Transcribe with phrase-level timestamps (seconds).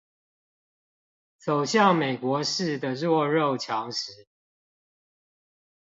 [1.37, 4.25] 走向美國式的弱肉強食